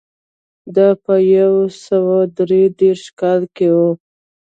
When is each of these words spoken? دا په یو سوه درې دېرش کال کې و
دا 0.75 0.87
په 1.03 1.13
یو 1.37 1.55
سوه 1.85 2.17
درې 2.37 2.61
دېرش 2.79 3.03
کال 3.19 3.41
کې 3.55 3.67
و 3.75 3.77